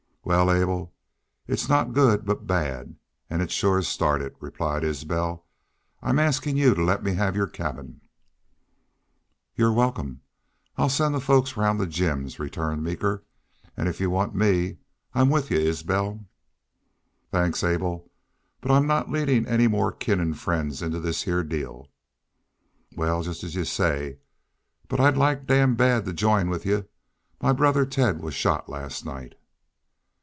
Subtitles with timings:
[0.23, 0.93] "Wal, Abel,
[1.47, 2.95] it's not good, but bad.
[3.29, 5.43] An' it's shore started," replied Isbel.
[6.01, 8.01] "I'm askin' y'u to let me have your cabin."
[9.55, 10.21] "You're welcome.
[10.77, 13.23] I'll send the folks 'round to Jim's," returned Meeker.
[13.75, 14.77] "An' if y'u want me,
[15.15, 16.23] I'm with y'u, Isbel."
[17.31, 18.09] "Thanks, Abel,
[18.61, 21.89] but I'm not leadin' any more kin an' friends into this heah deal."
[22.95, 24.19] "Wal, jest as y'u say.
[24.87, 26.87] But I'd like damn bad to jine with y'u....
[27.41, 29.33] My brother Ted was shot last night."